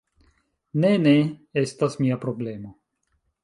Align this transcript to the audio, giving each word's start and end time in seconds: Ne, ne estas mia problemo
Ne, 0.85 0.91
ne 1.03 1.13
estas 1.65 2.01
mia 2.03 2.21
problemo 2.27 2.77